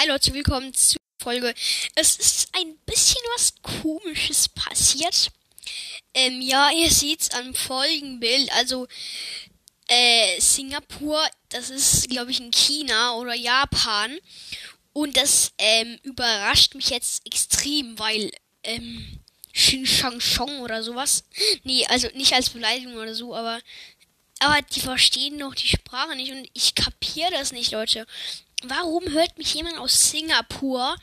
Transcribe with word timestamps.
Hi 0.00 0.08
Leute, 0.08 0.32
willkommen 0.32 0.72
zur 0.72 0.98
Folge. 1.22 1.54
Es 1.94 2.16
ist 2.16 2.48
ein 2.56 2.74
bisschen 2.86 3.20
was 3.36 3.52
komisches 3.60 4.48
passiert. 4.48 5.30
Ähm, 6.14 6.40
ja, 6.40 6.70
ihr 6.70 6.90
seht's 6.90 7.28
am 7.32 7.54
Folgenbild. 7.54 8.50
Also, 8.54 8.88
äh, 9.88 10.40
Singapur, 10.40 11.20
das 11.50 11.68
ist, 11.68 12.08
glaube 12.08 12.30
ich, 12.30 12.40
in 12.40 12.50
China 12.50 13.16
oder 13.16 13.34
Japan. 13.34 14.18
Und 14.94 15.18
das, 15.18 15.52
ähm, 15.58 15.98
überrascht 16.02 16.74
mich 16.74 16.88
jetzt 16.88 17.26
extrem, 17.26 17.98
weil, 17.98 18.30
ähm, 18.64 19.20
Xin 19.52 19.84
Shang 19.84 20.18
Chong 20.18 20.60
oder 20.60 20.82
sowas. 20.82 21.24
Nee, 21.62 21.84
also 21.88 22.08
nicht 22.14 22.32
als 22.32 22.48
Beleidigung 22.48 22.96
oder 22.96 23.14
so, 23.14 23.34
aber 23.36 23.60
aber 24.42 24.62
die 24.62 24.80
verstehen 24.80 25.38
doch 25.38 25.54
die 25.54 25.68
Sprache 25.68 26.16
nicht 26.16 26.32
und 26.32 26.48
ich 26.54 26.74
kapiere 26.74 27.30
das 27.30 27.52
nicht, 27.52 27.72
Leute 27.72 28.06
warum 28.62 29.08
hört 29.10 29.38
mich 29.38 29.54
jemand 29.54 29.78
aus 29.78 30.10
Singapur 30.10 30.96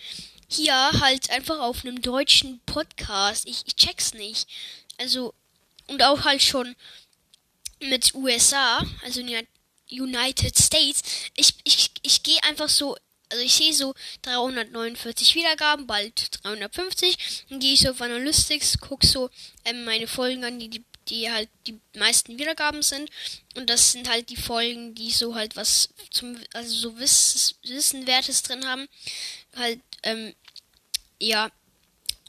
hier 0.47 0.73
halt 0.73 1.30
einfach 1.30 1.59
auf 1.59 1.83
einem 1.83 2.02
deutschen 2.02 2.59
Podcast? 2.66 3.47
Ich, 3.47 3.64
ich 3.66 3.75
check's 3.75 4.14
nicht. 4.14 4.49
Also, 4.97 5.33
und 5.88 6.03
auch 6.03 6.23
halt 6.23 6.41
schon 6.41 6.75
mit 7.80 8.14
USA, 8.16 8.83
also 9.03 9.22
United 9.89 10.58
States. 10.58 11.02
Ich, 11.36 11.55
ich, 11.64 11.91
ich 12.02 12.23
gehe 12.23 12.41
einfach 12.44 12.69
so, 12.69 12.97
also 13.30 13.44
ich 13.44 13.53
sehe 13.53 13.73
so 13.73 13.94
349 14.23 15.36
Wiedergaben, 15.36 15.88
bald 15.88 16.44
350. 16.44 17.45
Dann 17.50 17.59
gehe 17.59 17.73
ich 17.73 17.81
so 17.81 17.89
auf 17.89 18.02
Analytics, 18.02 18.78
guck 18.80 19.03
so 19.03 19.30
ähm, 19.66 19.83
meine 19.86 20.08
Folgen 20.08 20.44
an, 20.44 20.59
die, 20.59 20.70
die 20.70 20.83
die 21.09 21.31
halt 21.31 21.50
die 21.66 21.80
meisten 21.95 22.38
Wiedergaben 22.38 22.81
sind. 22.81 23.09
Und 23.55 23.70
das 23.70 23.92
sind 23.92 24.09
halt 24.09 24.30
die 24.30 24.36
Folgen, 24.36 24.95
die 24.95 25.11
so 25.11 25.36
halt 25.36 25.55
was 25.55 25.89
zum, 26.11 26.38
also 26.53 26.75
so 26.75 27.00
Wiss, 27.00 27.55
Wissenwertes 27.64 28.44
drin 28.44 28.66
haben. 28.67 28.88
Halt, 29.55 29.80
ähm, 30.03 30.33
ja. 31.20 31.50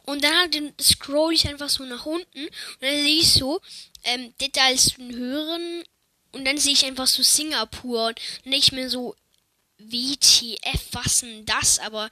Und 0.05 0.25
dann 0.25 0.35
halt 0.35 0.57
scroll 0.81 1.35
ich 1.35 1.47
einfach 1.49 1.69
so 1.69 1.85
nach 1.85 2.07
unten 2.07 2.45
und 2.45 2.53
dann 2.81 2.95
sehe 2.95 3.21
ich 3.21 3.33
so, 3.33 3.61
ähm, 4.05 4.33
Details 4.41 4.97
hören 4.97 5.85
und 6.33 6.47
dann 6.47 6.57
sehe 6.57 6.73
ich 6.73 6.87
einfach 6.87 7.07
so 7.07 7.23
Singapur 7.23 8.15
und 8.45 8.53
ich 8.53 8.73
mir 8.73 8.89
so, 8.89 9.15
WTF, 9.79 10.81
was 10.93 11.21
denn 11.21 11.47
das? 11.47 11.79
Aber 11.79 12.11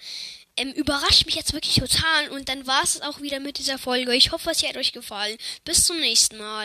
ähm, 0.57 0.73
überrascht 0.73 1.27
mich 1.27 1.35
jetzt 1.35 1.53
wirklich 1.53 1.77
total. 1.77 2.31
Und 2.31 2.49
dann 2.49 2.67
war 2.67 2.83
es 2.83 3.01
auch 3.03 3.21
wieder 3.21 3.41
mit 3.41 3.59
dieser 3.59 3.79
Folge. 3.79 4.15
Ich 4.15 4.33
hoffe, 4.33 4.51
es 4.51 4.63
hat 4.63 4.77
euch 4.77 4.93
gefallen. 4.93 5.37
Bis 5.65 5.85
zum 5.85 5.99
nächsten 6.01 6.39
Mal. 6.39 6.65